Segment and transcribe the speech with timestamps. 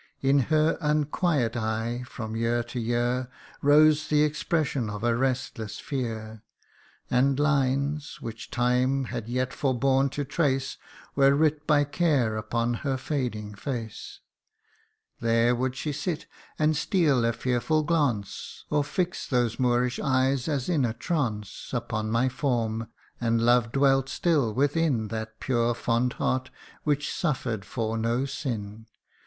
[0.21, 3.29] In her unquiet eye from year to year
[3.61, 6.41] Rose the expression of a restless fear,
[7.11, 10.77] And lines, which time had yet forborne to trace,
[11.13, 14.21] Were writ by care upon her fading face.
[15.19, 16.25] CANTO II." 47 There would she sit,
[16.57, 22.09] and steal a fearful glance, Or fix those Moorish eyes as in a trance Upon
[22.09, 22.87] my form;
[23.19, 26.49] and love dwelt still within That pure fond heart
[26.83, 28.87] which suffer'd for no sin.